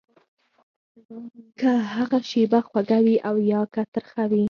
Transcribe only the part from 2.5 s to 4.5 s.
خوږه وي او يا که ترخه وي.